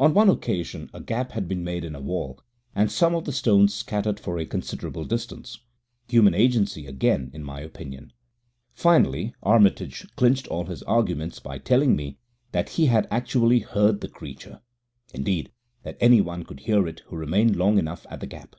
[0.00, 2.40] On one occasion a gap had been made in a wall,
[2.74, 5.60] and some of the stones scattered for a considerable distance.
[6.08, 8.12] Human agency again, in my opinion.
[8.72, 12.18] Finally, Armitage clinched all his arguments by telling me
[12.50, 14.60] that he had actually heard the Creature
[15.14, 15.52] indeed,
[15.84, 18.56] that anyone could hear it who remained long enough at the Gap.